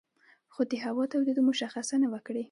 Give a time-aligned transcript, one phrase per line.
[0.53, 2.39] خو د هوا تودېدو مشخصه نه وه کړې